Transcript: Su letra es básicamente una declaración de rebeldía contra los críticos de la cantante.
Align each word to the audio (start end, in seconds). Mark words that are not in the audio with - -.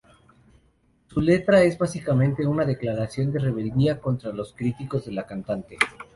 Su 1.05 1.21
letra 1.21 1.61
es 1.61 1.77
básicamente 1.77 2.47
una 2.47 2.65
declaración 2.65 3.31
de 3.31 3.37
rebeldía 3.37 3.99
contra 4.01 4.31
los 4.33 4.51
críticos 4.51 5.05
de 5.05 5.11
la 5.11 5.27
cantante. 5.27 5.77